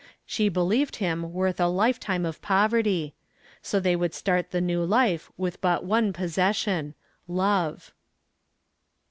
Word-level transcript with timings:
She 0.25 0.49
believed 0.49 0.95
him 0.95 1.31
worth 1.31 1.59
a 1.59 1.67
lifetime 1.67 2.25
of 2.25 2.41
poverty. 2.41 3.13
So 3.61 3.79
they 3.79 3.95
would 3.95 4.15
start 4.15 4.49
the 4.49 4.59
new 4.59 4.83
life 4.83 5.29
with 5.37 5.61
but 5.61 5.85
one 5.85 6.11
possession 6.11 6.95
love. 7.27 7.93